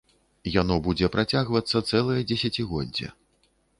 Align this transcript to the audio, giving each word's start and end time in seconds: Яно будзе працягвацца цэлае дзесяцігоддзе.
Яно 0.61 0.77
будзе 0.87 1.09
працягвацца 1.15 1.81
цэлае 1.91 2.19
дзесяцігоддзе. 2.33 3.07